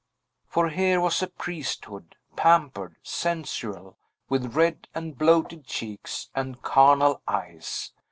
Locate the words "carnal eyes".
6.59-7.93